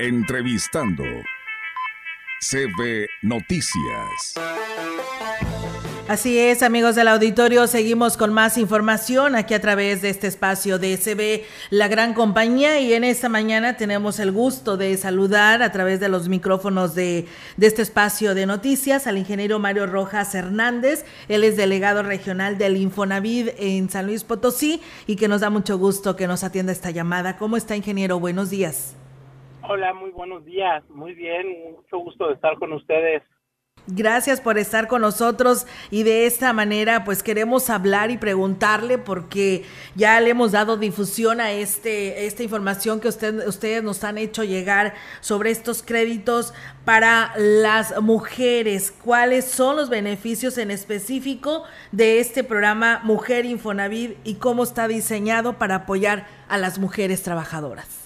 Entrevistando. 0.00 1.04
CB 2.40 3.06
Noticias. 3.22 4.34
Así 6.08 6.36
es, 6.36 6.64
amigos 6.64 6.96
del 6.96 7.06
auditorio, 7.06 7.68
seguimos 7.68 8.16
con 8.16 8.32
más 8.32 8.58
información 8.58 9.36
aquí 9.36 9.54
a 9.54 9.60
través 9.60 10.02
de 10.02 10.10
este 10.10 10.26
espacio 10.26 10.80
de 10.80 10.96
SB 10.96 11.44
La 11.70 11.86
Gran 11.86 12.12
Compañía 12.12 12.80
y 12.80 12.92
en 12.92 13.04
esta 13.04 13.28
mañana 13.28 13.76
tenemos 13.76 14.18
el 14.18 14.32
gusto 14.32 14.76
de 14.76 14.96
saludar 14.96 15.62
a 15.62 15.70
través 15.70 16.00
de 16.00 16.08
los 16.08 16.28
micrófonos 16.28 16.96
de, 16.96 17.28
de 17.56 17.66
este 17.68 17.82
espacio 17.82 18.34
de 18.34 18.46
noticias 18.46 19.06
al 19.06 19.16
ingeniero 19.16 19.60
Mario 19.60 19.86
Rojas 19.86 20.34
Hernández, 20.34 21.04
él 21.28 21.44
es 21.44 21.56
delegado 21.56 22.02
regional 22.02 22.58
del 22.58 22.76
Infonavid 22.78 23.50
en 23.58 23.88
San 23.88 24.06
Luis 24.06 24.24
Potosí 24.24 24.82
y 25.06 25.14
que 25.14 25.28
nos 25.28 25.42
da 25.42 25.50
mucho 25.50 25.78
gusto 25.78 26.16
que 26.16 26.26
nos 26.26 26.42
atienda 26.42 26.72
esta 26.72 26.90
llamada. 26.90 27.36
¿Cómo 27.36 27.56
está, 27.56 27.76
ingeniero? 27.76 28.18
Buenos 28.18 28.50
días. 28.50 28.96
Hola, 29.66 29.94
muy 29.94 30.10
buenos 30.10 30.44
días. 30.44 30.84
Muy 30.90 31.14
bien, 31.14 31.74
mucho 31.76 31.98
gusto 31.98 32.28
de 32.28 32.34
estar 32.34 32.58
con 32.58 32.72
ustedes. 32.74 33.22
Gracias 33.86 34.40
por 34.40 34.56
estar 34.58 34.88
con 34.88 35.02
nosotros 35.02 35.66
y 35.90 36.04
de 36.04 36.26
esta 36.26 36.54
manera 36.54 37.04
pues 37.04 37.22
queremos 37.22 37.68
hablar 37.68 38.10
y 38.10 38.16
preguntarle 38.16 38.96
porque 38.96 39.64
ya 39.94 40.18
le 40.20 40.30
hemos 40.30 40.52
dado 40.52 40.78
difusión 40.78 41.38
a 41.40 41.52
este 41.52 42.26
esta 42.26 42.42
información 42.42 42.98
que 42.98 43.08
usted, 43.08 43.46
ustedes 43.46 43.82
nos 43.82 44.02
han 44.04 44.16
hecho 44.16 44.42
llegar 44.42 44.94
sobre 45.20 45.50
estos 45.50 45.82
créditos 45.82 46.54
para 46.84 47.32
las 47.36 48.00
mujeres. 48.00 48.90
¿Cuáles 48.90 49.46
son 49.46 49.76
los 49.76 49.90
beneficios 49.90 50.56
en 50.56 50.70
específico 50.70 51.64
de 51.92 52.20
este 52.20 52.42
programa 52.42 53.00
Mujer 53.02 53.44
Infonavid 53.44 54.12
y 54.24 54.36
cómo 54.36 54.62
está 54.62 54.88
diseñado 54.88 55.58
para 55.58 55.74
apoyar 55.76 56.26
a 56.48 56.56
las 56.56 56.78
mujeres 56.78 57.22
trabajadoras? 57.22 58.03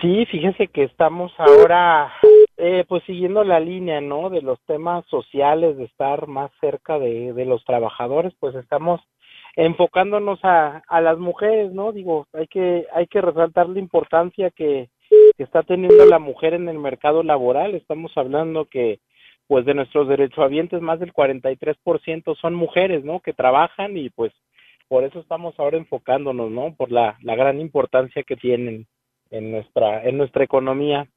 Sí, 0.00 0.24
fíjense 0.26 0.68
que 0.68 0.84
estamos 0.84 1.32
ahora 1.36 2.12
eh, 2.56 2.84
pues 2.88 3.02
siguiendo 3.04 3.44
la 3.44 3.60
línea, 3.60 4.00
¿no? 4.00 4.30
De 4.30 4.40
los 4.40 4.58
temas 4.66 5.04
sociales, 5.06 5.76
de 5.76 5.84
estar 5.84 6.26
más 6.26 6.50
cerca 6.60 6.98
de, 6.98 7.34
de 7.34 7.44
los 7.44 7.64
trabajadores, 7.64 8.32
pues 8.40 8.54
estamos 8.54 9.00
enfocándonos 9.56 10.38
a, 10.42 10.82
a 10.88 11.00
las 11.00 11.18
mujeres, 11.18 11.72
¿no? 11.72 11.92
Digo, 11.92 12.28
hay 12.32 12.46
que, 12.46 12.86
hay 12.94 13.06
que 13.08 13.20
resaltar 13.20 13.68
la 13.68 13.78
importancia 13.78 14.50
que, 14.50 14.88
que 15.36 15.42
está 15.42 15.62
teniendo 15.62 16.06
la 16.06 16.18
mujer 16.18 16.54
en 16.54 16.68
el 16.68 16.78
mercado 16.78 17.22
laboral. 17.22 17.74
Estamos 17.74 18.12
hablando 18.16 18.66
que, 18.66 19.00
pues 19.46 19.66
de 19.66 19.74
nuestros 19.74 20.08
derechohabientes, 20.08 20.80
más 20.80 21.00
del 21.00 21.12
43% 21.12 22.36
son 22.36 22.54
mujeres, 22.54 23.04
¿no? 23.04 23.20
Que 23.20 23.32
trabajan 23.32 23.96
y 23.96 24.08
pues 24.08 24.32
por 24.88 25.04
eso 25.04 25.20
estamos 25.20 25.58
ahora 25.58 25.76
enfocándonos, 25.76 26.50
¿no? 26.50 26.74
Por 26.74 26.90
la, 26.90 27.18
la 27.22 27.36
gran 27.36 27.60
importancia 27.60 28.22
que 28.22 28.36
tienen 28.36 28.86
en 29.30 29.52
nuestra, 29.52 30.04
en 30.04 30.18
nuestra 30.18 30.44
economía. 30.44 31.08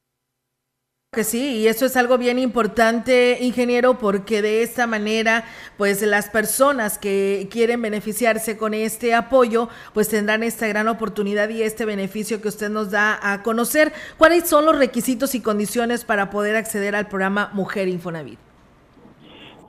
Que 1.14 1.24
sí, 1.24 1.60
y 1.60 1.68
eso 1.68 1.86
es 1.86 1.96
algo 1.96 2.18
bien 2.18 2.40
importante, 2.40 3.38
ingeniero, 3.40 4.00
porque 4.00 4.42
de 4.42 4.64
esta 4.64 4.88
manera, 4.88 5.44
pues 5.78 6.02
las 6.02 6.28
personas 6.32 6.98
que 6.98 7.48
quieren 7.52 7.84
beneficiarse 7.84 8.58
con 8.58 8.74
este 8.74 9.14
apoyo, 9.14 9.70
pues 9.94 10.10
tendrán 10.10 10.42
esta 10.42 10.68
gran 10.68 10.88
oportunidad 10.88 11.50
y 11.50 11.62
este 11.62 11.86
beneficio 11.86 12.42
que 12.42 12.48
usted 12.48 12.72
nos 12.72 12.90
da 12.90 13.20
a 13.22 13.44
conocer. 13.44 13.92
¿Cuáles 14.18 14.50
son 14.50 14.66
los 14.66 14.76
requisitos 14.76 15.36
y 15.36 15.44
condiciones 15.44 16.04
para 16.04 16.32
poder 16.32 16.56
acceder 16.56 16.96
al 16.96 17.08
programa 17.08 17.52
Mujer 17.54 17.90
Infonavit? 17.90 18.40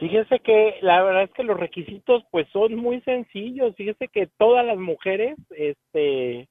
Fíjese 0.00 0.39
que 0.41 0.77
la 0.81 1.03
verdad 1.03 1.25
es 1.25 1.31
que 1.33 1.45
los 1.45 1.61
requisitos 1.61 2.25
pues 2.31 2.48
son 2.55 2.75
muy 2.75 3.03
sencillos. 3.03 3.75
Fíjese 3.77 4.09
que 4.09 4.28
todas 4.39 4.65
las 4.65 4.78
mujeres, 4.78 5.37
este, 5.50 6.48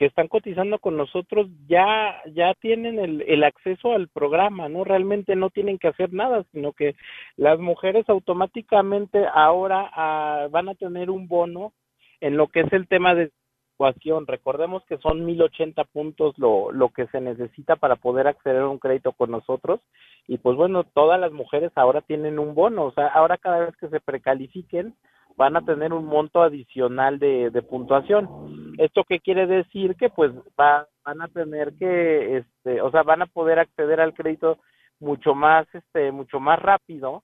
que 0.00 0.06
están 0.06 0.28
cotizando 0.28 0.78
con 0.78 0.96
nosotros 0.96 1.46
ya 1.68 2.22
ya 2.32 2.54
tienen 2.54 2.98
el, 2.98 3.20
el 3.28 3.44
acceso 3.44 3.92
al 3.92 4.08
programa, 4.08 4.66
¿no? 4.70 4.82
Realmente 4.82 5.36
no 5.36 5.50
tienen 5.50 5.76
que 5.76 5.88
hacer 5.88 6.14
nada, 6.14 6.42
sino 6.52 6.72
que 6.72 6.96
las 7.36 7.58
mujeres 7.58 8.08
automáticamente 8.08 9.26
ahora 9.30 9.90
ah, 9.92 10.48
van 10.50 10.70
a 10.70 10.74
tener 10.74 11.10
un 11.10 11.28
bono 11.28 11.74
en 12.22 12.38
lo 12.38 12.46
que 12.48 12.60
es 12.60 12.72
el 12.72 12.88
tema 12.88 13.14
de 13.14 13.30
ecuación. 13.74 14.26
Recordemos 14.26 14.82
que 14.86 14.96
son 14.96 15.26
1080 15.26 15.84
puntos 15.84 16.32
lo, 16.38 16.72
lo 16.72 16.88
que 16.88 17.06
se 17.08 17.20
necesita 17.20 17.76
para 17.76 17.96
poder 17.96 18.26
acceder 18.26 18.62
a 18.62 18.70
un 18.70 18.78
crédito 18.78 19.12
con 19.12 19.30
nosotros 19.30 19.80
y 20.26 20.38
pues 20.38 20.56
bueno, 20.56 20.84
todas 20.84 21.20
las 21.20 21.32
mujeres 21.32 21.72
ahora 21.74 22.00
tienen 22.00 22.38
un 22.38 22.54
bono, 22.54 22.84
o 22.84 22.92
sea, 22.92 23.08
ahora 23.08 23.36
cada 23.36 23.66
vez 23.66 23.76
que 23.76 23.88
se 23.88 24.00
precalifiquen 24.00 24.94
van 25.36 25.56
a 25.56 25.64
tener 25.64 25.92
un 25.92 26.04
monto 26.04 26.42
adicional 26.42 27.18
de, 27.18 27.50
de 27.50 27.62
puntuación. 27.62 28.69
¿Esto 28.78 29.04
qué 29.08 29.20
quiere 29.20 29.46
decir? 29.46 29.96
Que 29.96 30.08
pues 30.10 30.32
va, 30.58 30.86
van 31.04 31.22
a 31.22 31.28
tener 31.28 31.74
que, 31.78 32.38
este, 32.38 32.80
o 32.80 32.90
sea, 32.90 33.02
van 33.02 33.22
a 33.22 33.26
poder 33.26 33.58
acceder 33.58 34.00
al 34.00 34.14
crédito 34.14 34.58
mucho 34.98 35.34
más, 35.34 35.66
este, 35.74 36.12
mucho 36.12 36.40
más 36.40 36.58
rápido, 36.60 37.22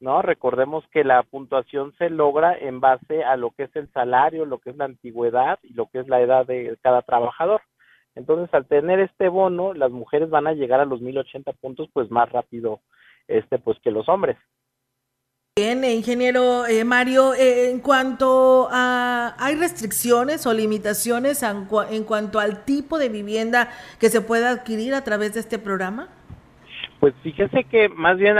¿no? 0.00 0.22
Recordemos 0.22 0.84
que 0.92 1.04
la 1.04 1.22
puntuación 1.22 1.94
se 1.98 2.10
logra 2.10 2.56
en 2.56 2.80
base 2.80 3.24
a 3.24 3.36
lo 3.36 3.50
que 3.50 3.64
es 3.64 3.76
el 3.76 3.90
salario, 3.92 4.46
lo 4.46 4.58
que 4.58 4.70
es 4.70 4.76
la 4.76 4.86
antigüedad 4.86 5.58
y 5.62 5.74
lo 5.74 5.86
que 5.86 6.00
es 6.00 6.08
la 6.08 6.20
edad 6.20 6.46
de 6.46 6.76
cada 6.82 7.02
trabajador. 7.02 7.62
Entonces, 8.14 8.52
al 8.54 8.66
tener 8.66 9.00
este 9.00 9.28
bono, 9.28 9.74
las 9.74 9.90
mujeres 9.90 10.30
van 10.30 10.46
a 10.46 10.52
llegar 10.52 10.80
a 10.80 10.84
los 10.84 11.00
1080 11.00 11.52
puntos 11.54 11.88
pues 11.92 12.10
más 12.10 12.30
rápido 12.30 12.80
este 13.28 13.58
pues 13.58 13.78
que 13.80 13.90
los 13.90 14.08
hombres. 14.08 14.36
Bien, 15.60 15.82
ingeniero 15.82 16.66
eh, 16.66 16.84
Mario, 16.84 17.34
eh, 17.34 17.70
en 17.72 17.80
cuanto 17.80 18.68
a, 18.70 19.34
¿hay 19.40 19.56
restricciones 19.56 20.46
o 20.46 20.54
limitaciones 20.54 21.42
en, 21.42 22.04
cuanto 22.04 22.38
al 22.38 22.64
tipo 22.64 22.96
de 22.96 23.08
vivienda 23.08 23.68
que 23.98 24.08
se 24.08 24.20
pueda 24.20 24.50
adquirir 24.50 24.94
a 24.94 25.02
través 25.02 25.34
de 25.34 25.40
este 25.40 25.58
programa? 25.58 26.10
Pues 27.00 27.12
fíjese 27.24 27.64
que 27.64 27.88
más 27.88 28.18
bien, 28.18 28.36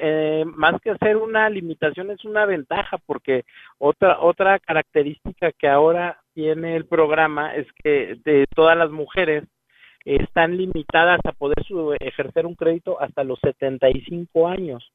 eh, 0.00 0.44
más 0.46 0.80
que 0.80 0.90
hacer 0.90 1.16
una 1.16 1.50
limitación 1.50 2.12
es 2.12 2.24
una 2.24 2.46
ventaja, 2.46 2.98
porque 2.98 3.42
otra, 3.78 4.20
otra 4.20 4.60
característica 4.60 5.50
que 5.50 5.66
ahora 5.66 6.20
tiene 6.34 6.76
el 6.76 6.86
programa 6.86 7.52
es 7.52 7.66
que 7.82 8.16
de 8.24 8.46
todas 8.54 8.78
las 8.78 8.92
mujeres 8.92 9.42
están 10.04 10.56
limitadas 10.56 11.18
a 11.24 11.32
poder 11.32 11.64
su, 11.66 11.96
ejercer 11.98 12.46
un 12.46 12.54
crédito 12.54 13.00
hasta 13.00 13.24
los 13.24 13.40
75 13.40 14.46
años. 14.46 14.88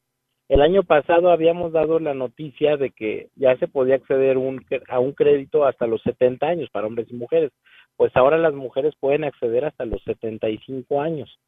El 0.47 0.61
año 0.61 0.83
pasado 0.83 1.31
habíamos 1.31 1.71
dado 1.71 1.99
la 1.99 2.13
noticia 2.13 2.77
de 2.77 2.91
que 2.91 3.29
ya 3.35 3.57
se 3.57 3.67
podía 3.67 3.95
acceder 3.95 4.37
un, 4.37 4.63
a 4.89 4.99
un 4.99 5.13
crédito 5.13 5.65
hasta 5.65 5.87
los 5.87 6.01
70 6.03 6.45
años 6.45 6.69
para 6.69 6.85
hombres 6.85 7.07
y 7.09 7.15
mujeres. 7.15 7.51
Pues 7.97 8.15
ahora 8.15 8.37
las 8.37 8.53
mujeres 8.53 8.93
pueden 8.99 9.23
acceder 9.23 9.65
hasta 9.65 9.85
los 9.85 10.03
75 10.03 11.01
años. 11.01 11.39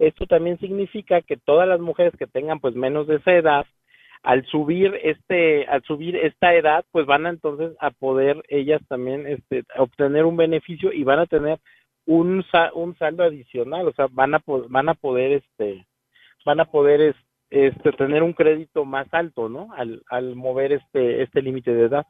Esto 0.00 0.26
también 0.26 0.58
significa 0.58 1.20
que 1.20 1.36
todas 1.36 1.68
las 1.68 1.78
mujeres 1.78 2.12
que 2.18 2.26
tengan 2.26 2.58
pues 2.58 2.74
menos 2.74 3.06
de 3.06 3.16
esa 3.16 3.34
edad, 3.34 3.66
al 4.22 4.44
subir 4.46 4.98
este, 5.02 5.66
al 5.66 5.82
subir 5.84 6.16
esta 6.16 6.54
edad, 6.54 6.84
pues 6.90 7.06
van 7.06 7.26
a 7.26 7.30
entonces 7.30 7.76
a 7.80 7.90
poder 7.90 8.42
ellas 8.48 8.80
también 8.88 9.26
este, 9.26 9.62
obtener 9.78 10.24
un 10.24 10.36
beneficio 10.36 10.92
y 10.92 11.04
van 11.04 11.20
a 11.20 11.26
tener 11.26 11.58
un, 12.06 12.44
un 12.74 12.98
saldo 12.98 13.22
adicional, 13.22 13.86
o 13.86 13.92
sea, 13.92 14.08
van 14.10 14.34
a 14.34 14.42
van 14.68 14.88
a 14.88 14.94
poder 14.94 15.32
este, 15.32 15.86
van 16.44 16.60
a 16.60 16.64
poder 16.64 17.00
este, 17.00 17.29
este, 17.50 17.92
tener 17.92 18.22
un 18.22 18.32
crédito 18.32 18.84
más 18.84 19.06
alto, 19.12 19.48
¿no? 19.48 19.68
Al, 19.76 20.02
al 20.08 20.36
mover 20.36 20.72
este, 20.72 21.22
este 21.22 21.42
límite 21.42 21.72
de 21.72 21.86
edad. 21.86 22.06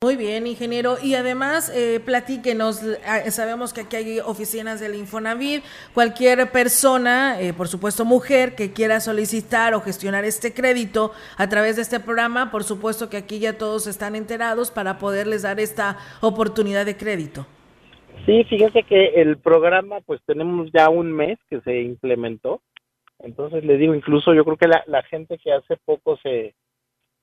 Muy 0.00 0.14
bien, 0.14 0.46
ingeniero. 0.46 0.94
Y 1.02 1.16
además, 1.16 1.72
eh, 1.74 1.98
platíquenos, 1.98 2.82
ah, 3.04 3.28
sabemos 3.32 3.72
que 3.72 3.80
aquí 3.80 3.96
hay 3.96 4.20
oficinas 4.20 4.78
del 4.78 4.94
Infonavit, 4.94 5.64
cualquier 5.92 6.52
persona, 6.52 7.40
eh, 7.40 7.52
por 7.52 7.66
supuesto 7.66 8.04
mujer, 8.04 8.54
que 8.54 8.72
quiera 8.72 9.00
solicitar 9.00 9.74
o 9.74 9.80
gestionar 9.80 10.24
este 10.24 10.54
crédito 10.54 11.10
a 11.36 11.48
través 11.48 11.74
de 11.74 11.82
este 11.82 11.98
programa, 11.98 12.52
por 12.52 12.62
supuesto 12.62 13.10
que 13.10 13.16
aquí 13.16 13.40
ya 13.40 13.58
todos 13.58 13.88
están 13.88 14.14
enterados 14.14 14.70
para 14.70 14.98
poderles 14.98 15.42
dar 15.42 15.58
esta 15.58 15.98
oportunidad 16.20 16.86
de 16.86 16.96
crédito. 16.96 17.44
Sí, 18.24 18.44
fíjense 18.44 18.84
que 18.84 19.20
el 19.20 19.38
programa, 19.38 20.00
pues 20.06 20.20
tenemos 20.26 20.70
ya 20.72 20.90
un 20.90 21.10
mes 21.12 21.38
que 21.50 21.60
se 21.62 21.80
implementó, 21.80 22.60
entonces 23.20 23.64
le 23.64 23.76
digo, 23.76 23.94
incluso 23.94 24.34
yo 24.34 24.44
creo 24.44 24.56
que 24.56 24.68
la, 24.68 24.82
la 24.86 25.02
gente 25.02 25.38
que 25.38 25.52
hace 25.52 25.76
poco 25.84 26.16
se, 26.18 26.54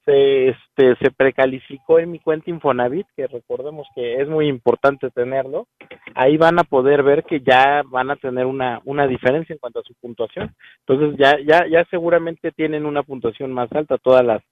se, 0.06 0.50
este, 0.50 0.96
se 1.02 1.12
precalificó 1.12 2.00
en 2.00 2.12
mi 2.12 2.20
cuenta 2.20 2.50
Infonavit, 2.50 3.08
que 3.16 3.28
recordemos 3.28 3.88
que 3.96 4.22
es 4.22 4.28
muy 4.28 4.48
importante 4.48 5.10
tenerlo, 5.10 5.68
ahí 6.14 6.38
van 6.38 6.60
a 6.60 6.64
poder 6.64 7.04
ver 7.04 7.24
que 7.24 7.42
ya 7.42 7.82
van 7.86 8.12
a 8.12 8.16
tener 8.16 8.46
una, 8.46 8.82
una 8.86 9.08
diferencia 9.08 9.54
en 9.54 9.60
cuanto 9.60 9.80
a 9.80 9.84
su 9.84 9.94
puntuación. 9.96 10.56
Entonces 10.88 11.18
ya, 11.18 11.38
ya, 11.40 11.68
ya 11.68 11.86
seguramente 11.90 12.52
tienen 12.52 12.86
una 12.86 13.04
puntuación 13.04 13.52
más 13.52 13.72
alta 13.72 13.98
todas 13.98 14.24
las, 14.24 14.44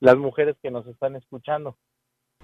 las 0.00 0.16
mujeres 0.16 0.56
que 0.62 0.70
nos 0.70 0.86
están 0.86 1.16
escuchando. 1.16 1.76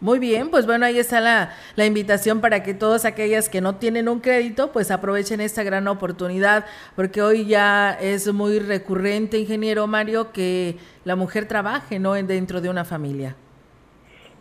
Muy 0.01 0.21
bien, 0.21 0.51
pues 0.51 0.65
bueno, 0.65 0.87
ahí 0.87 0.99
está 0.99 1.21
la, 1.21 1.51
la, 1.75 1.85
invitación 1.85 2.41
para 2.41 2.63
que 2.63 2.73
todas 2.73 3.05
aquellas 3.05 3.49
que 3.49 3.61
no 3.61 3.77
tienen 3.77 4.09
un 4.09 4.21
crédito, 4.21 4.71
pues 4.73 4.93
aprovechen 4.93 5.41
esta 5.41 5.65
gran 5.65 5.89
oportunidad, 5.89 6.67
porque 6.95 7.21
hoy 7.21 7.47
ya 7.47 7.95
es 8.01 8.33
muy 8.33 8.61
recurrente, 8.61 9.39
ingeniero 9.39 9.89
Mario, 9.89 10.33
que 10.33 10.77
la 11.05 11.17
mujer 11.17 11.49
trabaje, 11.49 11.99
¿no? 11.99 12.13
Dentro 12.13 12.61
de 12.61 12.71
una 12.71 12.85
familia. 12.85 13.35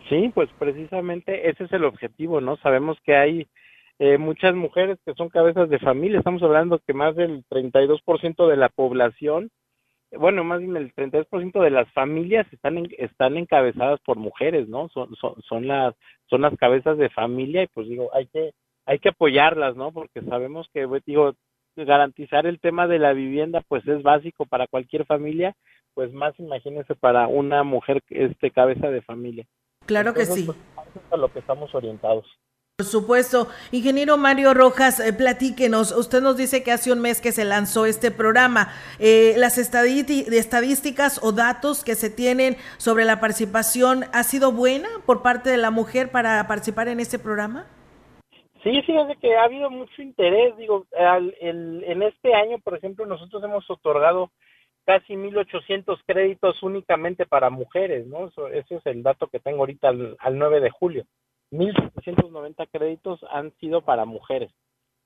Sí, 0.10 0.32
pues 0.34 0.48
precisamente 0.60 1.50
ese 1.50 1.64
es 1.64 1.74
el 1.74 1.86
objetivo, 1.86 2.40
¿no? 2.40 2.58
Sabemos 2.58 2.98
que 3.04 3.16
hay 3.16 3.48
eh, 4.00 4.20
muchas 4.20 4.54
mujeres 4.54 5.00
que 5.06 5.16
son 5.16 5.30
cabezas 5.30 5.70
de 5.70 5.80
familia, 5.80 6.20
estamos 6.20 6.44
hablando 6.44 6.80
que 6.86 6.94
más 6.94 7.16
del 7.16 7.44
32% 7.50 8.48
de 8.48 8.58
la 8.58 8.70
población, 8.70 9.50
bueno, 10.18 10.44
más 10.44 10.60
bien 10.60 10.76
el 10.78 10.94
32% 10.94 11.62
de 11.62 11.70
las 11.70 11.92
familias 11.94 12.46
están 12.52 12.88
están 12.98 13.38
encabezadas 13.38 14.00
por 14.02 14.18
mujeres, 14.18 14.68
¿no? 14.68 14.90
Son, 14.90 15.16
son, 15.16 15.42
son 15.44 15.68
las 15.68 15.96
son 16.30 16.42
las 16.42 16.56
cabezas 16.58 16.98
de 16.98 17.10
familia 17.10 17.64
y 17.64 17.68
pues 17.68 17.88
digo, 17.88 18.10
hay 18.14 18.28
que 18.28 18.52
hay 18.86 19.00
que 19.00 19.10
apoyarlas, 19.10 19.76
¿no? 19.76 19.92
Porque 19.92 20.22
sabemos 20.22 20.70
que 20.74 20.88
pues, 20.88 21.04
digo 21.06 21.34
garantizar 21.76 22.48
el 22.48 22.60
tema 22.60 22.88
de 22.88 23.00
la 23.00 23.14
vivienda 23.14 23.62
pues 23.68 23.88
es 23.88 24.02
básico 24.02 24.46
para 24.46 24.68
cualquier 24.68 25.06
familia, 25.06 25.56
pues 25.94 26.12
más 26.12 26.38
imagínense 26.40 26.96
para 26.96 27.28
una 27.28 27.64
mujer 27.64 28.02
este 28.10 28.52
cabeza 28.52 28.90
de 28.90 29.02
familia. 29.02 29.46
Claro 29.86 30.14
que 30.14 30.26
sí. 30.26 30.46
Pues, 30.46 30.58
a 31.12 31.18
lo 31.18 31.32
que 31.32 31.40
estamos 31.40 31.74
orientados. 31.76 32.26
Por 32.80 32.86
supuesto. 32.86 33.48
Ingeniero 33.72 34.18
Mario 34.18 34.54
Rojas, 34.54 35.00
eh, 35.00 35.12
platíquenos. 35.12 35.92
Usted 35.92 36.22
nos 36.22 36.38
dice 36.38 36.64
que 36.64 36.72
hace 36.72 36.92
un 36.92 37.00
mes 37.00 37.22
que 37.22 37.32
se 37.32 37.44
lanzó 37.44 37.88
este 37.88 38.12
programa. 38.12 38.68
Eh, 39.00 39.34
¿Las 39.36 39.58
estadísticas 39.58 41.20
o 41.24 41.32
datos 41.32 41.84
que 41.84 41.96
se 41.96 42.12
tienen 42.12 42.56
sobre 42.78 43.04
la 43.04 43.20
participación 43.20 44.04
ha 44.14 44.22
sido 44.22 44.52
buena 44.52 44.90
por 45.08 45.24
parte 45.24 45.50
de 45.50 45.58
la 45.58 45.72
mujer 45.72 46.12
para 46.12 46.46
participar 46.46 46.88
en 46.88 47.00
este 47.00 47.18
programa? 47.18 47.66
Sí, 48.62 48.80
fíjate 48.84 49.16
que 49.16 49.36
ha 49.36 49.46
habido 49.46 49.72
mucho 49.72 50.00
interés. 50.04 50.56
Digo, 50.58 50.86
en 51.42 52.04
este 52.04 52.36
año, 52.36 52.60
por 52.60 52.78
ejemplo, 52.78 53.08
nosotros 53.08 53.44
hemos 53.44 53.68
otorgado 53.72 54.30
casi 54.86 55.16
1.800 55.16 55.98
créditos 56.06 56.62
únicamente 56.62 57.26
para 57.26 57.50
mujeres, 57.50 58.06
¿no? 58.06 58.28
Eso, 58.28 58.50
ese 58.50 58.76
es 58.76 58.86
el 58.86 59.02
dato 59.02 59.26
que 59.30 59.40
tengo 59.40 59.62
ahorita 59.62 59.90
al, 59.90 60.16
al 60.20 60.38
9 60.38 60.62
de 60.62 60.70
julio. 60.70 61.06
1.790 61.52 62.68
créditos 62.72 63.20
han 63.32 63.52
sido 63.58 63.82
para 63.82 64.06
mujeres. 64.06 64.52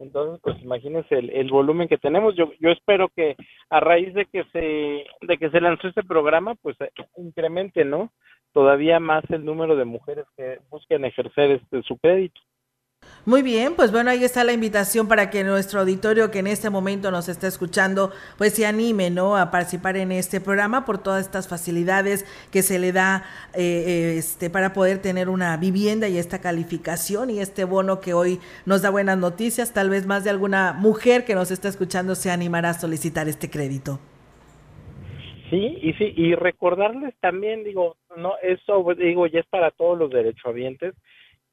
Entonces, 0.02 0.40
pues 0.42 0.60
imagínense 0.64 1.16
el, 1.16 1.50
volumen 1.52 1.88
que 1.88 2.00
tenemos. 2.00 2.36
Yo, 2.36 2.52
yo 2.60 2.72
espero 2.72 3.10
que 3.10 3.36
a 3.70 3.80
raíz 3.80 4.14
de 4.16 4.26
que 4.26 4.44
se 4.46 5.06
de 5.22 5.38
que 5.38 5.52
se 5.52 5.62
lanzó 5.62 5.88
este 5.88 6.04
programa, 6.04 6.56
pues 6.56 6.76
eh, 6.82 6.90
incremente, 7.18 7.86
¿no? 7.86 8.12
Todavía 8.52 9.00
más 9.00 9.24
el 9.30 9.46
número 9.46 9.76
de 9.76 9.86
mujeres 9.86 10.26
que 10.36 10.60
busquen 10.72 11.06
ejercer 11.06 11.52
este 11.52 11.84
su 11.84 11.98
crédito. 12.00 12.42
Muy 13.24 13.44
bien, 13.44 13.76
pues 13.76 13.92
bueno, 13.92 14.10
ahí 14.10 14.24
está 14.24 14.44
la 14.44 14.52
invitación 14.52 15.08
para 15.08 15.30
que 15.30 15.44
nuestro 15.44 15.82
auditorio 15.82 16.32
que 16.32 16.40
en 16.40 16.48
este 16.48 16.72
momento 16.72 17.12
nos 17.12 17.30
está 17.30 17.48
escuchando, 17.48 18.12
pues 18.40 18.56
se 18.56 18.66
anime, 18.66 19.12
¿no? 19.12 19.38
A 19.38 19.52
participar 19.52 19.96
en 19.96 20.12
este 20.12 20.42
programa 20.42 20.86
por 20.86 20.98
todas 20.98 21.24
estas 21.24 21.48
facilidades 21.48 22.26
que 22.52 22.64
se 22.64 22.80
le 22.80 22.92
da 22.92 23.24
eh, 23.54 23.62
eh, 23.62 24.16
este, 24.18 24.50
para 24.50 24.74
poder 24.74 25.04
tener 25.04 25.30
una 25.30 25.56
vivienda 25.58 26.10
y 26.10 26.18
esta 26.18 26.42
calificación 26.42 27.30
y 27.30 27.40
este 27.40 27.64
bono 27.64 28.02
que 28.02 28.16
hoy 28.16 28.40
nos 28.66 28.82
da 28.82 28.90
buenas 28.90 29.20
noticias. 29.20 29.72
Tal 29.72 29.92
vez 29.92 30.08
más 30.08 30.24
de 30.24 30.32
alguna 30.32 30.74
mujer 30.74 31.24
que 31.24 31.36
nos 31.36 31.52
está 31.52 31.68
escuchando 31.68 32.16
se 32.16 32.32
animará 32.32 32.72
a 32.72 32.74
solicitar 32.74 33.30
este 33.30 33.52
crédito. 33.52 34.00
Sí, 35.52 35.78
y 35.80 35.94
sí, 35.94 36.12
y 36.18 36.34
recordarles 36.34 37.14
también, 37.20 37.64
digo, 37.64 37.98
no, 38.18 38.34
eso 38.42 38.84
digo 38.98 39.28
ya 39.28 39.42
es 39.42 39.46
para 39.46 39.70
todos 39.70 40.00
los 40.00 40.10
derechohabientes 40.10 40.96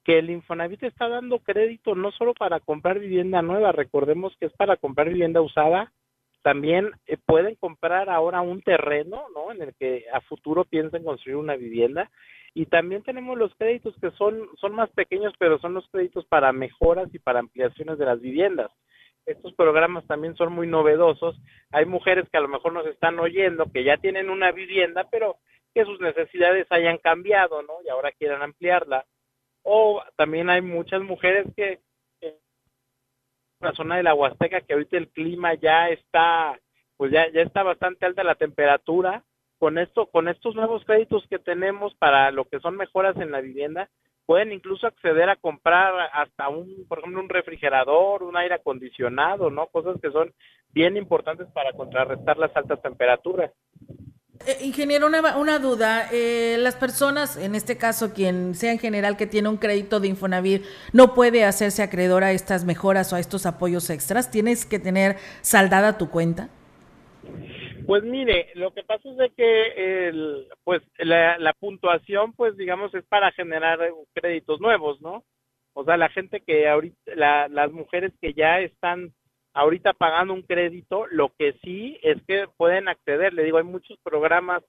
que 0.09 0.19
el 0.19 0.31
Infonavit 0.31 0.85
está 0.85 1.07
dando 1.07 1.41
crédito 1.41 1.95
no 1.95 2.11
solo 2.13 2.33
para 2.33 2.61
comprar 2.61 2.99
vivienda 2.99 3.43
nueva, 3.43 3.73
recordemos 3.73 4.35
que 4.41 4.47
es 4.47 4.53
para 4.55 4.79
comprar 4.79 5.11
vivienda 5.11 5.43
usada, 5.43 5.93
también 6.41 6.93
eh, 7.07 7.19
pueden 7.27 7.57
comprar 7.57 8.09
ahora 8.09 8.41
un 8.41 8.63
terreno, 8.63 9.27
¿no? 9.35 9.53
En 9.53 9.61
el 9.61 9.75
que 9.75 10.07
a 10.11 10.23
futuro 10.23 10.65
piensen 10.65 11.05
construir 11.05 11.37
una 11.37 11.57
vivienda 11.57 12.11
y 12.55 12.65
también 12.65 13.03
tenemos 13.03 13.37
los 13.37 13.55
créditos 13.57 13.95
que 14.01 14.11
son 14.13 14.49
son 14.59 14.75
más 14.75 14.89
pequeños, 14.93 15.35
pero 15.39 15.59
son 15.59 15.75
los 15.75 15.87
créditos 15.91 16.25
para 16.25 16.55
mejoras 16.55 17.15
y 17.15 17.19
para 17.19 17.41
ampliaciones 17.41 17.99
de 17.99 18.07
las 18.07 18.19
viviendas. 18.19 18.71
Estos 19.27 19.53
programas 19.53 20.07
también 20.07 20.37
son 20.37 20.55
muy 20.55 20.67
novedosos. 20.67 21.39
Hay 21.71 21.85
mujeres 21.85 22.27
que 22.31 22.39
a 22.39 22.41
lo 22.41 22.49
mejor 22.49 22.73
nos 22.73 22.87
están 22.87 23.19
oyendo 23.19 23.71
que 23.71 23.85
ya 23.85 23.99
tienen 23.99 24.31
una 24.31 24.53
vivienda, 24.53 25.07
pero 25.11 25.37
que 25.75 25.85
sus 25.85 26.01
necesidades 26.01 26.67
hayan 26.71 26.97
cambiado, 26.97 27.61
¿no? 27.61 27.75
Y 27.85 27.91
ahora 27.91 28.11
quieran 28.13 28.41
ampliarla 28.41 29.05
o 29.70 30.03
también 30.17 30.49
hay 30.49 30.62
muchas 30.62 31.03
mujeres 31.03 31.47
que 31.55 31.81
en 32.23 32.35
la 33.61 33.73
zona 33.73 33.99
de 33.99 34.03
la 34.03 34.15
Huasteca 34.15 34.62
que 34.62 34.73
ahorita 34.73 34.97
el 34.97 35.09
clima 35.09 35.55
ya 35.55 35.91
está 35.91 36.59
pues 36.97 37.12
ya 37.12 37.31
ya 37.31 37.43
está 37.43 37.62
bastante 37.62 38.06
alta 38.06 38.25
la 38.25 38.35
temperatura 38.35 39.25
con 39.59 39.76
esto 39.76 40.06
con 40.06 40.29
estos 40.29 40.55
nuevos 40.55 40.85
créditos 40.87 41.26
que 41.29 41.38
tenemos 41.38 41.94
para 41.97 42.31
lo 42.31 42.47
que 42.47 42.61
son 42.61 42.76
mejoras 42.76 43.15
en 43.19 43.31
la 43.31 43.43
vivienda 43.43 43.91
pueden 44.25 44.53
incluso 44.53 44.87
acceder 44.87 45.29
a 45.29 45.37
comprar 45.37 46.09
hasta 46.14 46.49
un 46.49 46.87
por 46.88 47.00
ejemplo 47.00 47.21
un 47.21 47.29
refrigerador 47.29 48.23
un 48.23 48.38
aire 48.38 48.55
acondicionado 48.55 49.50
no 49.50 49.67
cosas 49.67 50.00
que 50.00 50.11
son 50.11 50.32
bien 50.71 50.97
importantes 50.97 51.47
para 51.53 51.75
contrarrestar 51.75 52.38
las 52.38 52.56
altas 52.56 52.81
temperaturas 52.81 53.53
eh, 54.46 54.58
ingeniero, 54.62 55.06
una, 55.06 55.37
una 55.37 55.58
duda. 55.58 56.08
Eh, 56.12 56.56
las 56.58 56.76
personas, 56.76 57.37
en 57.37 57.55
este 57.55 57.76
caso, 57.76 58.12
quien 58.14 58.55
sea 58.55 58.73
en 58.73 58.79
general 58.79 59.17
que 59.17 59.26
tiene 59.26 59.49
un 59.49 59.56
crédito 59.56 60.00
de 60.00 60.08
Infonavit, 60.08 60.64
no 60.93 61.14
puede 61.14 61.44
hacerse 61.44 61.82
acreedor 61.82 62.25
a 62.25 62.32
estas 62.32 62.64
mejoras 62.64 63.12
o 63.12 63.17
a 63.17 63.20
estos 63.20 63.46
apoyos 63.46 63.90
extras. 63.90 64.31
¿Tienes 64.31 64.67
que 64.67 64.79
tener 64.79 65.17
saldada 65.40 65.99
tu 65.99 66.11
cuenta? 66.11 66.49
Pues 67.87 68.02
mire, 68.02 68.49
lo 68.55 68.73
que 68.75 68.82
pasa 68.82 69.08
es 69.08 69.17
de 69.17 69.31
que 69.31 70.08
el, 70.08 70.46
pues 70.62 70.82
la, 70.99 71.38
la 71.38 71.55
puntuación, 71.55 72.35
pues 72.35 72.56
digamos, 72.56 72.94
es 72.94 73.05
para 73.05 73.32
generar 73.32 73.79
créditos 74.12 74.61
nuevos, 74.61 75.00
¿no? 75.00 75.25
O 75.73 75.85
sea, 75.85 75.96
la 75.96 76.08
gente 76.08 76.43
que 76.46 76.69
ahorita, 76.69 76.96
la, 77.14 77.49
las 77.49 77.73
mujeres 77.73 78.12
que 78.20 78.35
ya 78.35 78.61
están 78.61 79.14
ahorita 79.59 79.93
pagando 79.93 80.35
un 80.35 80.43
crédito, 80.43 81.07
lo 81.11 81.33
que 81.37 81.55
sí 81.65 81.99
es 82.05 82.23
que 82.29 82.47
pueden 82.57 82.87
acceder, 82.87 83.35
le 83.35 83.43
digo, 83.43 83.59
hay 83.59 83.65
muchos 83.65 83.99
programas 84.05 84.63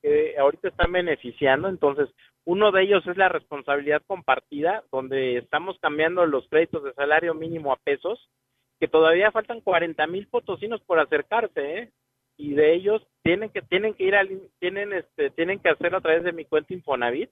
que 0.00 0.38
ahorita 0.38 0.68
están 0.68 0.92
beneficiando, 0.92 1.68
entonces 1.68 2.08
uno 2.44 2.70
de 2.70 2.84
ellos 2.84 3.04
es 3.08 3.16
la 3.16 3.28
responsabilidad 3.28 4.02
compartida, 4.06 4.84
donde 4.92 5.38
estamos 5.38 5.76
cambiando 5.80 6.24
los 6.26 6.48
créditos 6.48 6.84
de 6.84 6.92
salario 6.92 7.34
mínimo 7.34 7.72
a 7.72 7.76
pesos, 7.76 8.30
que 8.78 8.86
todavía 8.86 9.32
faltan 9.32 9.60
40 9.62 10.06
mil 10.06 10.28
potosinos 10.28 10.80
por 10.82 11.00
acercarse, 11.00 11.78
¿eh? 11.78 11.90
y 12.36 12.54
de 12.54 12.72
ellos 12.72 13.02
tienen 13.24 13.50
que 13.50 13.62
tienen 13.62 13.94
que 13.94 14.04
ir 14.04 14.14
al 14.14 14.28
tienen 14.60 14.92
este 14.92 15.30
tienen 15.30 15.58
que 15.58 15.70
hacerlo 15.70 15.98
a 15.98 16.02
través 16.02 16.22
de 16.22 16.32
mi 16.32 16.44
cuenta 16.44 16.74
Infonavit 16.74 17.30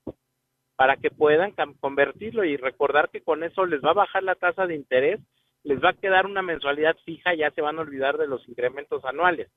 para 0.76 0.96
que 0.96 1.10
puedan 1.10 1.52
convertirlo 1.78 2.42
y 2.42 2.56
recordar 2.56 3.10
que 3.10 3.20
con 3.20 3.44
eso 3.44 3.66
les 3.66 3.84
va 3.84 3.90
a 3.90 4.00
bajar 4.02 4.22
la 4.22 4.34
tasa 4.34 4.66
de 4.66 4.74
interés 4.74 5.20
les 5.64 5.82
va 5.82 5.90
a 5.90 5.94
quedar 5.94 6.26
una 6.26 6.42
mensualidad 6.42 6.96
fija, 7.04 7.34
ya 7.34 7.50
se 7.50 7.62
van 7.62 7.78
a 7.78 7.82
olvidar 7.82 8.18
de 8.18 8.28
los 8.28 8.46
incrementos 8.48 9.04
anuales. 9.04 9.50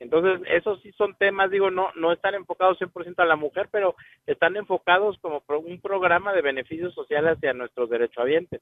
Entonces, 0.00 0.40
esos 0.50 0.82
sí 0.82 0.90
son 0.98 1.14
temas, 1.16 1.50
digo, 1.50 1.70
no 1.70 1.90
no 1.94 2.12
están 2.12 2.34
enfocados 2.34 2.76
100% 2.80 3.14
a 3.18 3.24
la 3.24 3.36
mujer, 3.36 3.68
pero 3.70 3.94
están 4.26 4.56
enfocados 4.56 5.16
como 5.20 5.44
un 5.46 5.80
programa 5.80 6.32
de 6.32 6.42
beneficios 6.42 6.92
sociales 6.92 7.36
hacia 7.36 7.52
nuestros 7.52 7.88
derechohabientes. 7.88 8.60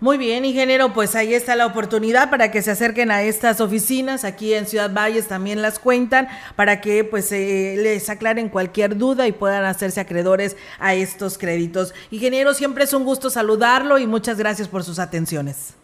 Muy 0.00 0.18
bien, 0.18 0.44
ingeniero, 0.44 0.92
pues 0.92 1.14
ahí 1.14 1.34
está 1.34 1.54
la 1.54 1.66
oportunidad 1.66 2.28
para 2.30 2.50
que 2.50 2.62
se 2.62 2.70
acerquen 2.70 3.10
a 3.10 3.22
estas 3.22 3.60
oficinas. 3.60 4.24
Aquí 4.24 4.54
en 4.54 4.66
Ciudad 4.66 4.92
Valles 4.92 5.28
también 5.28 5.62
las 5.62 5.78
cuentan 5.78 6.28
para 6.56 6.80
que 6.80 7.04
pues 7.04 7.30
eh, 7.30 7.76
les 7.78 8.08
aclaren 8.10 8.48
cualquier 8.48 8.96
duda 8.96 9.28
y 9.28 9.32
puedan 9.32 9.64
hacerse 9.64 10.00
acreedores 10.00 10.56
a 10.78 10.94
estos 10.94 11.38
créditos. 11.38 11.94
Ingeniero, 12.10 12.54
siempre 12.54 12.84
es 12.84 12.92
un 12.92 13.04
gusto 13.04 13.30
saludarlo 13.30 13.98
y 13.98 14.06
muchas 14.06 14.38
gracias 14.38 14.68
por 14.68 14.82
sus 14.82 14.98
atenciones. 14.98 15.76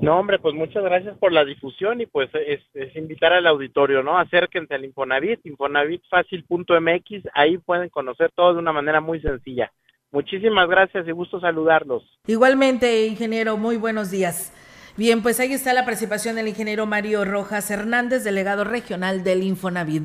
No, 0.00 0.18
hombre, 0.18 0.38
pues 0.38 0.54
muchas 0.54 0.84
gracias 0.84 1.16
por 1.18 1.32
la 1.32 1.44
difusión 1.44 2.00
y 2.00 2.06
pues 2.06 2.28
es, 2.34 2.60
invitar 2.96 3.32
al 3.32 3.46
auditorio, 3.46 4.02
¿no? 4.02 4.18
Acérquense 4.18 4.74
al 4.74 4.84
Infonavit, 4.84 5.44
infonavitfacil.mx, 5.44 7.28
ahí 7.32 7.58
pueden 7.58 7.88
conocer 7.88 8.30
todo 8.34 8.52
de 8.54 8.58
una 8.58 8.72
manera 8.72 9.00
muy 9.00 9.20
sencilla. 9.20 9.72
Muchísimas 10.12 10.68
gracias 10.68 11.08
y 11.08 11.10
gusto 11.12 11.40
saludarlos. 11.40 12.02
Igualmente, 12.26 13.06
ingeniero, 13.06 13.56
muy 13.56 13.76
buenos 13.76 14.10
días. 14.10 14.52
Bien, 14.96 15.22
pues 15.22 15.40
ahí 15.40 15.52
está 15.52 15.72
la 15.72 15.84
participación 15.84 16.36
del 16.36 16.48
ingeniero 16.48 16.86
Mario 16.86 17.24
Rojas 17.24 17.70
Hernández, 17.70 18.22
delegado 18.24 18.64
regional 18.64 19.24
del 19.24 19.42
Infonavit. 19.42 20.04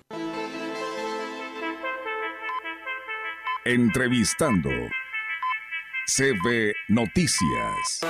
Entrevistando 3.63 4.69
CB 6.07 6.73
Noticias. 6.89 8.01